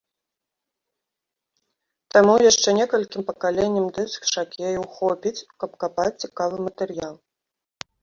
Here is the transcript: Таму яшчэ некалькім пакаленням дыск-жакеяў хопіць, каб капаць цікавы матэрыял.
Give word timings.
Таму 2.15 2.39
яшчэ 2.49 2.69
некалькім 2.79 3.21
пакаленням 3.29 3.85
дыск-жакеяў 4.01 4.83
хопіць, 4.99 5.37
каб 5.63 5.71
капаць 5.85 6.13
цікавы 6.23 6.57
матэрыял. 6.69 7.15